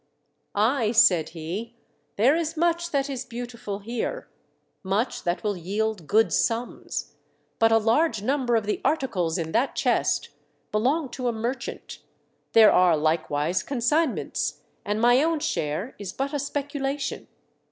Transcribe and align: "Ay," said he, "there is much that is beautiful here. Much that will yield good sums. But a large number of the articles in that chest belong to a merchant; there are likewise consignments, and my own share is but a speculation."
"Ay," 0.55 0.91
said 0.93 1.29
he, 1.29 1.75
"there 2.15 2.35
is 2.35 2.57
much 2.57 2.89
that 2.89 3.07
is 3.07 3.23
beautiful 3.23 3.77
here. 3.77 4.27
Much 4.81 5.23
that 5.25 5.43
will 5.43 5.55
yield 5.55 6.07
good 6.07 6.33
sums. 6.33 7.13
But 7.59 7.71
a 7.71 7.77
large 7.77 8.23
number 8.23 8.55
of 8.55 8.65
the 8.65 8.81
articles 8.83 9.37
in 9.37 9.51
that 9.51 9.75
chest 9.75 10.29
belong 10.71 11.09
to 11.09 11.27
a 11.27 11.31
merchant; 11.31 11.99
there 12.53 12.71
are 12.71 12.97
likewise 12.97 13.61
consignments, 13.61 14.61
and 14.83 14.99
my 14.99 15.21
own 15.21 15.39
share 15.39 15.93
is 15.99 16.11
but 16.13 16.33
a 16.33 16.39
speculation." 16.39 17.27